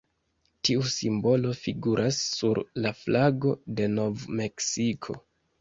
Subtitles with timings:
[0.67, 5.21] Tiu simbolo figuras sur la flago de Nov-Meksiko.